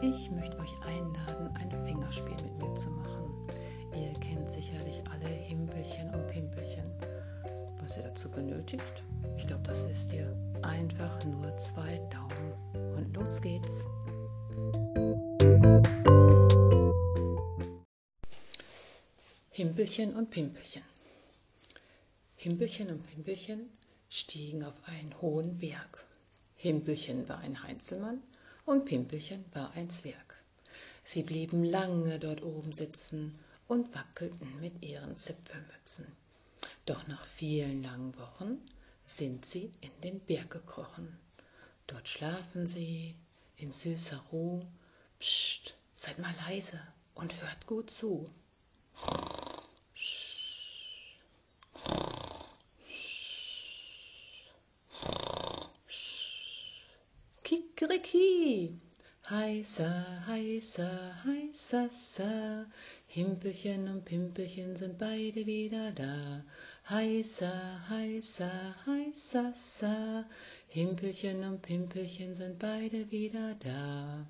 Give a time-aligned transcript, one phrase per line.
[0.00, 3.46] Ich möchte euch einladen, ein Fingerspiel mit mir zu machen.
[3.94, 6.84] Ihr kennt sicherlich alle Himpelchen und Pimpelchen.
[7.80, 9.04] Was ihr dazu benötigt?
[9.36, 10.34] Ich glaube, das wisst ihr.
[10.62, 12.96] Einfach nur zwei Daumen.
[12.96, 13.86] Und los geht's.
[19.50, 20.82] Himpelchen und Pimpelchen.
[22.36, 23.68] Himpelchen und Pimpelchen
[24.08, 26.07] stiegen auf einen hohen Berg.
[26.60, 28.20] Himpelchen war ein Heinzelmann
[28.66, 30.42] und Pimpelchen war ein Zwerg.
[31.04, 36.06] Sie blieben lange dort oben sitzen und wackelten mit ihren Zipfelmützen.
[36.84, 38.60] Doch nach vielen langen Wochen
[39.06, 41.16] sind sie in den Berg gekrochen.
[41.86, 43.14] Dort schlafen sie
[43.56, 44.66] in süßer Ruhe.
[45.20, 46.80] Psst, seid mal leise
[47.14, 48.28] und hört gut zu.
[57.78, 58.74] Kikeriki.
[59.30, 62.66] Heißer, heißer, heißer.
[63.06, 66.44] Himpelchen und Pimpelchen sind beide wieder da.
[66.90, 70.24] Heißer, heißer, heißer, sa.
[70.66, 74.26] Himpelchen und Pimpelchen sind beide wieder da.